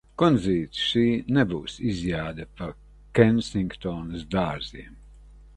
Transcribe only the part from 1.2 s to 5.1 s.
nebūs izjāde pa Kensingtonas dārziem!